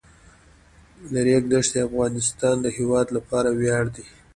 [1.11, 4.05] د ریګ دښتې د افغانستان د هیوادوالو لپاره ویاړ دی.